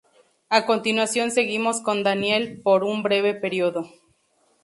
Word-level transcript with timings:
A 0.49 0.65
continuación 0.65 1.29
seguimos 1.29 1.81
con 1.83 2.01
Daniel 2.01 2.59
por 2.63 2.83
un 2.83 3.03
breve 3.03 3.35
período. 3.35 3.87